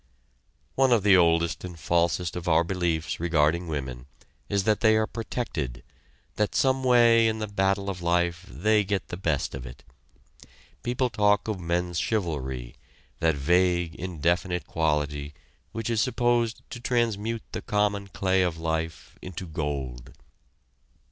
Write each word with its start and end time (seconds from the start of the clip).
One 0.73 0.91
of 0.91 1.03
the 1.03 1.15
oldest 1.15 1.63
and 1.63 1.79
falsest 1.79 2.35
of 2.35 2.47
our 2.47 2.63
beliefs 2.63 3.19
regarding 3.19 3.67
women 3.67 4.07
is 4.49 4.63
that 4.63 4.79
they 4.79 4.95
are 4.97 5.05
protected 5.05 5.83
that 6.37 6.55
some 6.55 6.83
way 6.83 7.27
in 7.27 7.37
the 7.37 7.45
battle 7.47 7.87
of 7.87 8.01
life 8.01 8.43
they 8.49 8.83
get 8.83 9.09
the 9.09 9.15
best 9.15 9.53
of 9.53 9.63
it. 9.63 9.83
People 10.81 11.11
talk 11.11 11.47
of 11.47 11.59
men's 11.59 11.99
chivalry, 11.99 12.73
that 13.19 13.35
vague, 13.35 13.93
indefinite 13.93 14.65
quality 14.65 15.35
which 15.71 15.87
is 15.87 16.01
supposed 16.01 16.63
to 16.71 16.79
transmute 16.79 17.43
the 17.51 17.61
common 17.61 18.07
clay 18.07 18.41
of 18.41 18.57
life 18.57 19.19
into 19.21 19.45
gold. 19.45 20.13